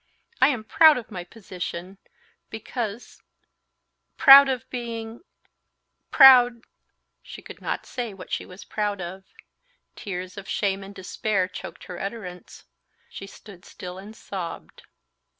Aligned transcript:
I 0.41 0.47
am 0.47 0.63
proud 0.63 0.97
of 0.97 1.11
my 1.11 1.23
position, 1.23 1.99
because... 2.49 3.21
proud 4.17 4.49
of 4.49 4.67
being... 4.71 5.21
proud...." 6.09 6.63
She 7.21 7.43
could 7.43 7.61
not 7.61 7.85
say 7.85 8.11
what 8.11 8.31
she 8.31 8.43
was 8.43 8.65
proud 8.65 8.99
of. 8.99 9.25
Tears 9.95 10.37
of 10.39 10.49
shame 10.49 10.81
and 10.81 10.95
despair 10.95 11.47
choked 11.47 11.83
her 11.83 11.99
utterance. 11.99 12.63
She 13.09 13.27
stood 13.27 13.63
still 13.63 13.99
and 13.99 14.15
sobbed. 14.15 14.81